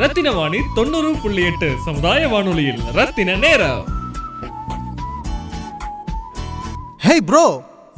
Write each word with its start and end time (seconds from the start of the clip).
ரத்தின 0.00 0.30
வாணி 0.36 0.58
தொண்ணூறு 0.76 1.10
புள்ளி 1.22 1.42
எட்டு 1.48 1.68
சமுதாய 1.86 2.28
வானொலியில். 2.28 2.78
ரத்தின 2.98 3.34
நேரம். 3.42 3.82
ஹேய் 7.06 7.26
ப்ரோ 7.28 7.42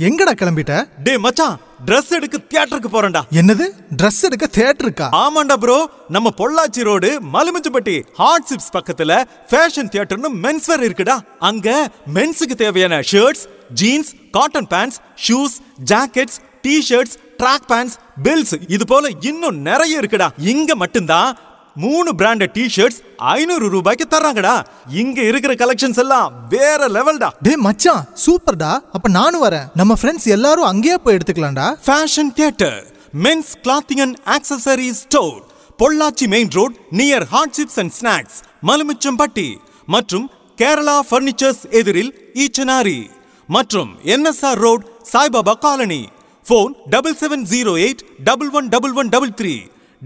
எங்கடா 0.06 0.32
கிளம்பிட்ட? 0.40 0.74
டேய் 1.06 1.18
மச்சான் 1.26 1.56
Dress 1.88 2.08
எடுக்க 2.16 2.36
தியேட்டருக்கு 2.50 2.90
போறேன்டா. 2.94 3.22
என்னது? 3.40 3.66
Dress 4.00 4.18
எடுக்க 4.28 4.46
தேட்டருக்கா 4.58 5.06
ஆமாண்டா 5.20 5.56
ப்ரோ 5.64 5.78
நம்ம 6.16 6.32
Pollachi 6.40 6.82
road 6.88 7.10
Malumichampatti 7.34 7.96
Hot 8.20 8.48
Chips 8.50 8.72
பக்கத்துல 8.76 9.20
ஃபேஷன் 9.52 9.90
தியேட்டர்னு 9.94 10.30
மென்ஸ் 10.44 10.68
வேர் 10.72 10.84
இருக்குடா. 10.88 11.16
அங்க 11.38 11.68
மென்ஸுக்கு 12.16 12.58
தேவையான 12.64 13.00
shirts 13.12 13.46
jeans 13.82 14.12
cotton 14.38 14.70
pants 14.74 15.00
shoes 15.28 15.56
jackets 15.92 16.38
T 16.66 16.76
shirts 16.90 17.16
track 17.42 17.66
pants 17.72 17.98
belts 18.26 18.54
இது 18.68 18.86
போல 18.86 19.08
இன்னும் 19.30 19.58
நிறைய 19.70 20.00
இருக்குடா. 20.00 20.30
இங்க 20.54 20.76
மட்டும்தான் 20.84 21.38
மூணு 21.82 22.10
பிராண்டட் 22.20 22.52
டி 22.56 22.64
ஷர்ட்ஸ் 22.74 23.00
ஐநூறு 23.16 23.68
ரூபாய்க்கு 23.74 24.06
தர்றாங்கடா. 24.14 24.54
இங்க 25.00 25.18
இருக்கிற 25.30 25.52
கலெக்ஷன்ஸ் 25.62 26.00
எல்லாம் 26.02 26.28
வேற 26.54 26.88
லெவல்டா 26.96 27.30
டேய் 27.46 27.62
மச்சான் 27.66 28.04
சூப்பர்டா. 28.24 28.70
அப்ப 28.96 29.08
நானும் 29.18 29.44
வரேன். 29.46 29.66
நம்ம 29.80 29.96
ஃப்ரெண்ட்ஸ் 30.00 30.28
எல்லாரும் 30.36 30.70
அங்கேயே 30.72 30.98
போய் 31.04 31.16
எடுத்துக்கலாம்டா. 31.18 31.66
Fashion 31.86 32.32
Theatre 32.38 32.78
men's 33.24 33.52
clothing 33.64 34.02
and 34.06 34.16
accessory 34.36 34.88
store 35.02 35.40
Pollachi 35.78 36.26
main 36.34 36.52
road 36.58 36.74
near 37.00 37.26
Hot 37.34 37.56
Chips 37.58 37.78
and 37.82 37.94
snacks 37.98 38.38
Malumichampatti 38.68 39.48
மற்றும் 39.88 40.26
கேரளா 40.58 40.98
ஃபர்னிச்சர்ஸ் 41.10 41.62
எதிரில் 41.80 42.12
ஈச்சனாரி 42.44 43.00
மற்றும் 43.48 43.90
NSR 44.14 44.60
road 44.66 44.84
Saibaba 45.12 45.54
colony 45.64 46.02
phone 46.44 46.72
double 46.94 47.16
seven 47.20 47.44
zero 47.52 47.72
eight 47.86 48.02
double 48.28 48.50
one 48.58 48.68
double 48.74 48.94
one 49.00 49.10
double 49.14 49.32
three 49.40 49.54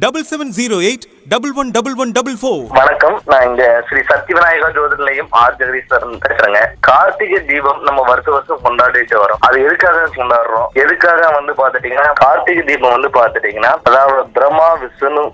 double 0.02 0.25
seven 0.30 0.51
zero 0.57 0.77
eight 0.88 1.05
double 1.33 1.52
one 1.61 1.70
double 1.77 1.95
one 2.02 2.11
double 2.16 2.37
four 2.41 2.61
வணக்கம். 2.79 3.16
நான் 3.30 3.45
இங்க 3.48 3.65
ஸ்ரீ 3.87 4.01
சக்தி 4.10 4.32
விநாயகா 4.37 4.68
ஜோதிட 4.77 4.99
நிலையம் 5.01 5.30
R 5.40 5.57
Jegatheeswaran 5.60 6.21
பேசுறேங்க. 6.24 6.60
கார்த்திகை 6.88 7.38
தீபம் 7.49 7.80
நம்ம 7.88 8.02
வருஷ 8.10 8.29
வருஷம் 8.35 8.63
கொண்டாடிட்டு 8.66 9.16
வரோம். 9.23 9.40
அது 9.46 9.57
எதுக்காக 9.68 10.05
கொண்டாடுறோம்? 10.18 10.68
எதுக்காக 10.82 11.23
வந்து 11.38 11.55
பாத்துட்டீங்கன்னா 11.60 12.13
கார்த்திகை 12.24 12.65
தீபம் 12.71 12.95
வந்து 12.96 13.10
பாத்துட்டீங்கன்னா 13.18 13.73
அதாவது 13.90 14.23
பிரம்மா 14.37 14.68
விஷ்ணு 14.82 15.24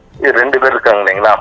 ரெண்டு 0.40 0.60
பேர் 0.62 0.74
இருக்காங்க 0.76 1.02
இல்லைங்களா? 1.04 1.34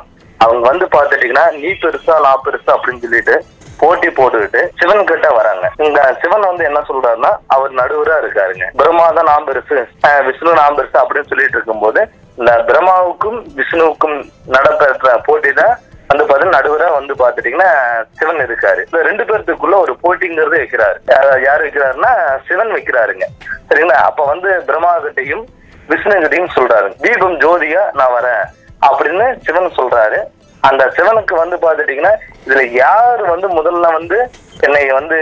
அவங்க 0.45 0.63
வந்து 0.71 0.85
பாத்துட்டீங்கன்னா 0.93 1.45
நீ 1.61 1.69
பெருசா 1.83 2.15
நான் 2.27 2.45
பெருசா 2.45 2.71
அப்படின்னு 2.77 3.03
சொல்லிட்டு 3.05 3.35
போட்டி 3.83 4.09
போட்டுக்கிட்டு 4.17 4.63
சிவன் 4.81 5.07
கிட்ட 5.11 5.29
வராங்க. 5.37 5.65
இந்த 5.85 6.01
சிவன் 6.23 6.49
வந்து 6.49 6.67
என்ன 6.71 6.81
சொல்றாருன்னா 6.89 7.31
அவர் 7.55 7.79
நடுவரா 7.79 8.17
இருக்காருங்க. 8.23 8.67
பிரம்மா 8.81 9.07
தான் 9.19 9.31
நாம் 9.31 9.47
பெருசு. 9.47 9.79
விஷ்ணு 10.27 10.59
நாம் 10.63 10.77
பெருசு 10.81 10.97
அப்படின்னு 11.03 11.31
சொல்லிட்டு 11.31 11.57
இருக்கும்போது 11.59 12.03
இந்த 12.41 12.51
பிரம்மாவுக்கும் 12.67 13.39
விஷ்ணுவுக்கும் 13.57 14.19
நடப்பெற்ற 14.53 15.17
போட்டி 15.25 15.51
தான் 15.61 15.73
வந்து 16.11 16.23
பாத்தீங்கன்னா 16.29 16.57
நடுவரா 16.57 16.87
வந்து 16.97 17.13
பாத்துட்டீங்கன்னா 17.19 17.69
சிவன் 18.17 18.41
இருக்காரு. 18.45 18.81
இந்த 18.87 18.99
ரெண்டு 19.07 19.23
பேர்த்துக்குள்ள 19.27 19.75
ஒரு 19.83 19.93
போட்டிங்கிறது 20.03 20.55
வைக்கிறாரு. 20.61 20.97
யார் 21.45 21.63
வைக்கிறாருன்னா 21.65 22.11
சிவன் 22.47 22.73
வைக்கிறாருங்க. 22.75 23.27
சரிங்களா? 23.69 23.99
அப்ப 24.09 24.25
வந்து 24.31 24.49
பிரம்மா 24.69 24.91
கிட்டையும் 25.05 25.43
விஷ்ணு 25.91 26.17
கிட்டையும் 26.23 26.53
சொல்றாரு. 26.57 26.89
தீபம் 27.05 27.39
ஜோதியா 27.43 27.83
நான் 27.99 28.15
வரேன் 28.17 28.43
அப்படின்னு 28.89 29.27
சிவன் 29.45 29.77
சொல்றாரு. 29.79 30.19
அந்த 30.63 30.83
சிவனுக்கு 30.95 31.33
வந்து 31.35 31.57
பாத்துட்டீங்கன்னா 31.57 32.13
இதுல 32.45 32.61
யார் 32.75 33.21
வந்து 33.23 33.47
முதல்ல 33.57 33.87
வந்து 33.93 34.17
என்னை 34.59 34.83
வந்து 34.91 35.17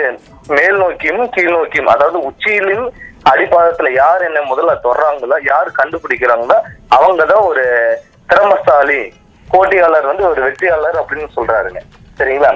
மேல் 0.49 0.77
நோக்கியும் 0.77 1.23
கீழ் 1.29 1.55
நோக்கியும் 1.55 1.87
அதாவது 1.87 2.17
உச்சியிலும் 2.19 2.85
அடிப்பாதத்துல 3.31 3.89
யார் 3.93 4.21
என்னை 4.21 4.41
முதல்ல 4.51 4.73
தொடறாங்களோ 4.85 5.37
யார் 5.43 5.77
கண்டுபிடிக்கிறாங்களோ 5.79 6.57
அவங்க 6.89 7.25
தான் 7.25 7.43
ஒரு 7.43 7.65
திறமசாலி 8.29 9.01
போட்டியாளர் 9.47 10.09
வந்து 10.11 10.23
ஒரு 10.27 10.41
வெற்றியாளர் 10.41 10.99
அப்படின்னு 11.01 11.29
சொல்றாருங்க. 11.37 11.79
சரிங்களா? 12.19 12.51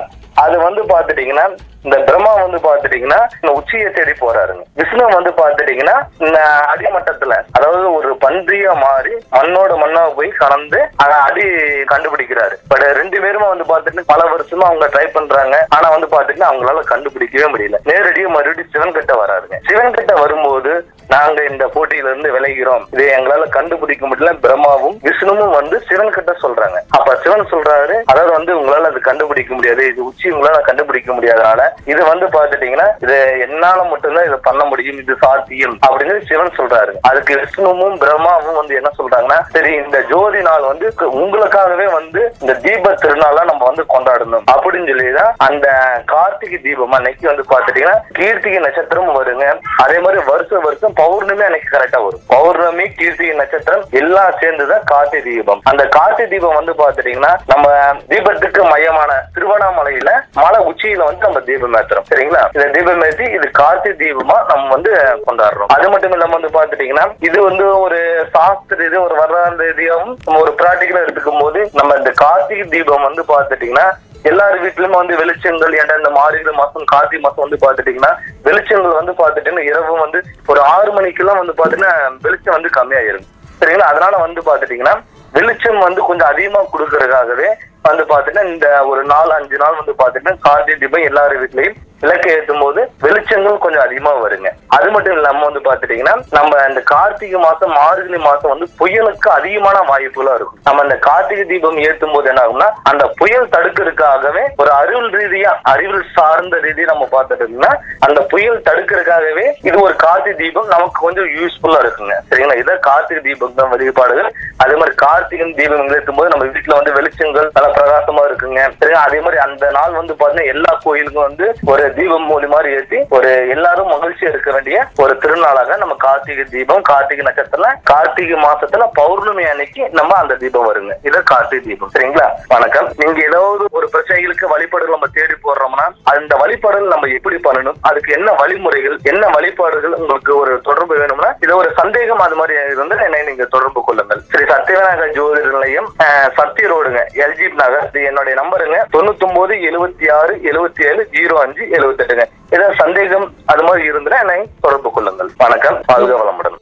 அது 0.45 0.57
வந்து 0.67 0.81
பாத்துட்டீங்கன்னா 0.91 1.45
இந்த 1.85 1.97
பிரம்மா 2.05 2.31
வந்து 2.43 2.59
பாத்துட்டீங்கன்னா 2.65 3.17
இந்த 3.41 3.51
உச்சியை 3.57 3.89
தேடி 3.95 4.13
போறாருங்க. 4.21 4.63
விஷ்ணு 4.79 5.03
வந்து 5.15 5.31
பாத்துட்டீங்கன்னா 5.39 5.95
இந்த 6.25 6.39
அடிமட்டத்துல 6.71 7.33
அதாவது 7.57 7.85
ஒரு 7.97 8.09
பன்றியா 8.23 8.71
மாறி 8.83 9.13
மண்ணோட 9.35 9.73
மண்ணா 9.81 10.01
போய் 10.17 10.29
கலந்து 10.43 10.79
அடி 11.27 11.45
கண்டுபிடிக்கிறாரு. 11.91 12.55
பட் 12.71 12.85
ரெண்டு 12.99 13.17
பேருமே 13.25 13.47
வந்து 13.51 13.67
பாத்துட்டு 13.71 14.09
பல 14.13 14.23
வருஷமா 14.33 14.65
அவங்க 14.69 14.87
ட்ரை 14.95 15.05
பண்றாங்க. 15.17 15.55
ஆனா 15.77 15.87
வந்து 15.95 16.09
பாத்துட்டீங்கன்னா 16.13 16.51
அவங்களால 16.51 16.83
கண்டுபிடிக்கவே 16.93 17.49
முடியல. 17.53 17.79
நேரடியா 17.91 18.29
மறுபடியும் 18.35 18.73
சிவன் 18.75 18.97
கிட்ட 18.97 19.13
வராருங்க. 19.21 19.59
சிவன் 19.69 19.95
கிட்ட 19.99 20.13
வரும்போது 20.23 20.73
நாங்க 21.15 21.39
இந்த 21.51 21.65
போட்டியில 21.73 22.09
இருந்து 22.11 22.29
விளைகிறோம் 22.35 22.85
இதை 22.93 23.05
எங்களால 23.17 23.43
கண்டுபிடிக்க 23.57 24.03
முடியல. 24.07 24.31
பிரம்மாவும் 24.45 24.97
விஷ்ணுவும் 25.07 25.55
வந்து 25.57 25.75
சிவன் 25.87 26.15
கிட்ட 26.15 26.31
சொல்றாங்க. 26.43 26.77
அப்ப 26.97 27.15
சிவன் 27.23 27.51
சொல்றாரு 27.53 27.95
அதாவது 28.11 28.31
வந்து 28.37 28.51
உங்களால 28.59 28.89
அது 28.91 29.01
கண்டுபிடிக்க 29.09 29.51
முடியாது. 29.57 29.83
இது 29.91 30.01
உச்சி 30.09 30.27
உங்களால 30.35 30.59
கண்டுபிடிக்க 30.69 31.09
முடியாதனால 31.17 31.61
இது 31.93 32.01
வந்து 32.11 32.25
பாத்துட்டீங்கன்னா 32.35 32.87
இது 33.05 33.17
என்னால 33.47 33.79
மட்டும்தான் 33.91 34.27
இதை 34.29 34.39
பண்ண 34.49 34.63
முடியும். 34.71 34.99
இது 35.03 35.15
சாத்தியம் 35.23 35.77
அப்படின்னு 35.87 36.15
சிவன் 36.29 36.57
சொல்றாரு. 36.59 36.93
அதுக்கு 37.09 37.33
விஷ்ணுவும் 37.41 37.97
பிரம்மாவும் 38.03 38.59
வந்து 38.59 38.75
என்ன 38.79 38.91
சொல்றாங்கன்னா 38.99 39.39
சரி 39.55 39.71
இந்த 39.83 39.97
ஜோதி 40.11 40.41
நாள் 40.49 40.69
வந்து 40.71 40.87
உங்களுக்காகவே 41.21 41.87
வந்து 41.97 42.21
இந்த 42.41 42.53
தீப 42.65 42.93
திருநாளா 43.03 43.41
நம்ம 43.51 43.61
வந்து 43.69 43.85
கொண்டாடணும். 43.93 44.45
அப்படின்னு 44.53 44.91
சொல்லிதான் 44.93 45.33
அந்த 45.47 45.67
கார்த்திகை 46.13 46.59
தீபம் 46.65 46.95
அன்னைக்கு 46.97 47.25
வந்து 47.31 47.45
பாத்துட்டீங்கன்னா 47.51 47.97
கீர்த்திகை 48.19 48.59
நட்சத்திரம் 48.65 49.15
வருங்க. 49.19 49.45
அதே 49.83 49.97
மாதிரி 50.05 50.21
வருஷம் 50.31 50.65
வருஷம் 50.67 50.95
பௌர்ணமி 51.05 51.43
அன்னைக்கு 51.47 51.69
கரெக்டா 51.75 51.99
வரும். 52.03 52.21
பௌர்ணமி 52.33 52.85
கீர்த்தி 52.99 53.25
நட்சத்திரம் 53.39 53.83
எல்லாம் 53.99 54.37
சேர்ந்துதான் 54.41 54.85
கார்த்திகை 54.91 55.23
தீபம். 55.27 55.61
அந்த 55.71 55.83
கார்த்திகை 55.97 56.27
தீபம் 56.33 56.57
வந்து 56.59 56.73
பாத்துட்டீங்கன்னா 56.81 57.33
நம்ம 57.51 57.65
தீபத்துக்கு 58.11 58.61
மையமான 58.71 59.11
திருவண்ணாமலையில 59.35 60.11
மலை 60.43 60.59
உச்சியில 60.69 61.07
வந்து 61.09 61.25
நம்ம 61.27 61.41
தீபம் 61.49 61.75
ஏத்துறோம். 61.79 62.07
சரிங்களா? 62.11 62.43
இந்த 62.55 62.67
தீபம் 62.75 63.03
ஏற்றி 63.07 63.27
இது 63.37 63.49
கார்த்தி 63.61 63.91
தீபமா 64.03 64.37
நம்ம 64.51 64.71
வந்து 64.75 64.93
கொண்டாடுறோம். 65.27 65.71
அது 65.75 65.89
மட்டும் 65.93 66.15
இல்லாம 66.17 66.35
வந்து 66.37 66.51
பாத்துட்டீங்கன்னா 66.57 67.05
இது 67.27 67.37
வந்து 67.49 67.65
ஒரு 67.85 67.99
சாஸ்திர 68.37 68.87
இது 68.89 68.97
ஒரு 69.07 69.15
வரலாறு 69.21 69.69
ரீதியாகவும் 69.69 70.15
நம்ம 70.25 70.41
ஒரு 70.45 70.53
பிராக்டிக்கலா 70.61 71.03
எடுத்துக்கும் 71.05 71.43
போது 71.43 71.61
நம்ம 71.79 71.95
இந்த 72.01 72.13
கார்த்திகை 72.23 72.65
தீபம் 72.75 73.07
வந்து 73.09 73.23
பாத்துட்டீங்கன்னா 73.33 73.87
எல்லார் 74.29 74.57
வீட்லயுமே 74.63 74.97
வந்து 74.99 75.17
வெளிச்சங்கள் 75.21 75.73
ஏன்னா 75.81 75.95
இந்த 75.99 76.11
மார்கழி 76.17 76.53
மாசம் 76.59 76.89
கார்த்திகை 76.91 77.21
மாசம் 77.25 77.43
வந்து 77.45 77.59
பாத்துட்டீங்கன்னா 77.63 78.11
வெளிச்சங்கள் 78.47 78.99
வந்து 78.99 79.13
பாத்துட்டீங்கன்னா 79.19 79.67
இரவு 79.69 79.97
வந்து 80.05 80.19
ஒரு 80.51 80.61
ஆறு 80.75 80.91
மணிக்கெல்லாம் 80.97 81.41
வந்து 81.41 81.55
பாத்தீங்கன்னா 81.59 81.93
வெளிச்சம் 82.25 82.55
வந்து 82.57 82.71
கம்மியாயிரும். 82.77 83.25
சரிங்களா? 83.59 83.89
அதனால 83.91 84.13
வந்து 84.25 84.41
பாத்துட்டீங்கன்னா 84.49 84.95
வெளிச்சம் 85.37 85.79
வந்து 85.87 86.01
கொஞ்சம் 86.09 86.29
அதிகமா 86.31 86.59
கொடுக்கறதுக்காகவே 86.73 87.49
வந்து 87.87 88.03
பாத்தீங்கன்னா 88.11 88.45
இந்த 88.53 88.67
ஒரு 88.91 89.01
நாலு 89.13 89.31
அஞ்சு 89.37 89.57
நாள் 89.63 89.79
வந்து 89.79 89.93
பாத்தீங்கன்னா 90.01 90.35
கார்த்திகை 90.47 90.77
தீபம் 90.83 91.07
எல்லார் 91.09 91.35
வீட்லயும் 91.41 91.77
விளக்கு 92.03 92.29
ஏற்றும் 92.35 92.61
போது 92.63 92.81
வெளிச்சங்கள் 93.03 93.63
கொஞ்சம் 93.65 93.83
அதிகமா 93.85 94.11
வருங்க. 94.23 94.49
அது 94.77 94.87
மட்டும் 94.93 95.15
இல்லாம 95.17 95.43
வந்து 95.47 95.61
பாத்துட்டீங்கன்னா 95.67 96.15
நம்ம 96.37 96.57
இந்த 96.69 96.81
கார்த்திகை 96.93 97.39
மாசம் 97.45 97.73
மார்கழி 97.79 98.19
மாசம் 98.27 98.51
வந்து 98.53 98.67
புயலுக்கு 98.79 99.29
அதிகமான 99.37 99.77
வாய்ப்புகளா 99.91 100.33
இருக்கும். 100.37 100.59
நம்ம 100.67 100.83
இந்த 100.87 100.97
கார்த்திகை 101.07 101.45
தீபம் 101.51 101.79
ஏற்றும் 101.87 102.13
போது 102.15 102.29
என்ன 102.31 102.43
ஆகும்னா 102.45 102.69
அந்த 102.91 103.03
புயல் 103.19 103.47
தடுக்கிறதுக்காகவே 103.55 104.43
ஒரு 104.61 104.71
அறிவியல் 104.79 105.11
ரீதியா 105.19 105.51
அறிவியல் 105.73 106.05
சார்ந்த 106.17 106.59
ரீதியா 106.67 106.87
நம்ம 106.91 107.07
பார்த்துட்டோம்னா 107.15 107.71
அந்த 108.07 108.19
புயல் 108.33 108.59
தடுக்கிறதுக்காகவே 108.67 109.45
இது 109.69 109.77
ஒரு 109.85 109.95
கார்த்திகை 110.05 110.35
தீபம் 110.43 110.71
நமக்கு 110.75 110.97
கொஞ்சம் 111.05 111.29
யூஸ்ஃபுல்லா 111.37 111.81
இருக்குங்க. 111.85 112.15
சரிங்களா? 112.29 112.59
இதான் 112.63 112.83
கார்த்திகை 112.89 113.21
தீபம் 113.29 113.57
தான் 113.61 113.71
வழிபாடுகள். 113.73 114.29
அதே 114.65 114.75
மாதிரி 114.81 114.95
கார்த்திகை 115.05 115.49
தீபம் 115.61 115.93
ஏற்றும் 115.97 116.19
போது 116.19 116.33
நம்ம 116.33 116.45
வீட்டுல 116.55 116.77
வந்து 116.79 116.95
வெளிச்சங்கள் 116.97 117.49
நல்லா 117.57 117.71
பிரகாசமா 117.79 118.23
இருக்குங்க. 118.29 118.61
சரிங்களா? 118.79 119.05
அதே 119.09 119.19
மாதிரி 119.25 119.41
அந்த 119.47 119.71
நாள் 119.79 119.99
வந்து 120.01 120.13
பாத்தீங்கன்னா 120.21 120.53
எல்லா 120.55 120.73
கோயிலுக்கும் 120.85 121.27
வந்து 121.29 121.47
ஒரு 121.71 121.84
தீபம் 121.97 122.27
மூலி 122.31 122.47
மாதிரி 122.53 122.69
ஏற்றி 122.77 122.99
ஒரு 123.17 123.31
எல்லாரும் 123.55 123.91
மகிழ்ச்சியா 123.93 124.29
இருக்க 124.33 124.51
வேண்டிய 124.51 124.77
ஒரு 125.03 125.13
திருநாளாக 125.23 125.77
நம்ம 125.83 125.95
கார்த்திகை 126.05 126.45
தீபம் 126.55 126.85
கார்த்திகை 126.91 127.25
நட்சத்திரம் 127.27 127.79
கார்த்திகை 127.91 128.37
மாசத்துல 128.45 128.87
பௌர்ணமி 128.99 129.43
அன்னைக்கு 129.51 129.83
நம்ம 129.99 130.15
அந்த 130.21 130.35
தீபம் 130.43 130.67
வருங்க. 130.69 130.93
இது 131.09 131.23
கார்த்திகை 131.31 131.63
தீபம். 131.67 131.91
சரிங்களா? 131.95 132.27
வணக்கம். 132.53 132.89
நீங்க 133.01 133.19
ஏதாவது 133.29 133.65
ஒரு 133.77 133.89
பிரச்சனைகளுக்கு 133.93 134.51
வழிபாடுகள் 134.53 134.95
நம்ம 134.95 135.09
தேடி 135.17 135.35
போடுறோம்னா 135.45 135.85
அந்த 136.13 136.35
வழிபாடுகள் 136.43 136.93
நம்ம 136.93 137.09
எப்படி 137.17 137.37
பண்ணணும்? 137.47 137.79
அதுக்கு 137.89 138.11
என்ன 138.17 138.31
வழிமுறைகள் 138.41 138.97
என்ன 139.11 139.23
வழிபாடுகள் 139.35 139.97
உங்களுக்கு 140.01 140.33
ஒரு 140.41 140.53
தொடர்பு 140.69 140.95
வேணும்னா 141.01 141.29
இது 141.45 141.53
ஒரு 141.61 141.71
சந்தேகம் 141.81 142.23
அது 142.25 142.35
மாதிரி 142.41 142.55
இருந்து 142.73 142.97
என்னை 143.07 143.21
நீங்க 143.29 143.45
தொடர்பு 143.55 143.83
கொள்ளுங்கள். 143.87 144.21
ஸ்ரீ 144.31 144.43
சத்யநாக 144.53 145.09
ஜோதிட 145.17 145.47
நிலையம் 145.57 145.89
சத்தி 146.37 146.63
ரோடுங்க. 146.73 147.01
எல்ஜி 147.25 147.47
நகர். 147.61 147.89
என்னுடைய 148.09 148.35
நம்பருங்க. 148.41 148.79
தொண்ணூத்தி 148.95 149.25
ஒன்பது 149.27 149.53
எழுபத்தி 149.69 150.07
ஆறு 150.19 150.33
எழுபத்தி 150.51 150.81
ஏழு 150.89 151.01
ஜீரோ 151.15 151.35
அஞ்சு 151.45 151.63
எழுபத்தெட்டுங்க 151.77 152.25
ஏதாவது 152.49 152.75
சந்தேகம் 152.77 153.33
அது 153.45 153.63
மாதிரி 153.63 153.85
இருந்தா 153.85 154.19
என்னை 154.19 154.49
தொடர்பு 154.61 154.91
கொள்ளுங்கள். 154.91 155.31
வணக்கம். 155.37 155.83
பாதுகா 155.87 156.19
வளமுடன். 156.21 156.57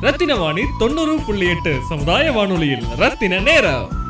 ரத்தின 0.00 0.34
வாணி 0.34 0.62
தொண்ணூறு 0.78 1.18
புள்ளி 1.26 1.48
எட்டு 1.48 1.78
சமுதாய 1.88 2.32
வானொலியில் 2.32 2.84
ரத்தின 2.98 3.38
நேரம். 3.38 4.00